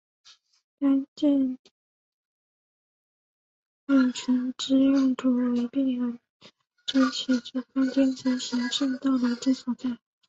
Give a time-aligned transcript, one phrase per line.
[0.79, 1.59] 该建
[3.87, 6.17] 物群之用途为病友
[6.87, 9.99] 之起居空间及行政大楼之所在。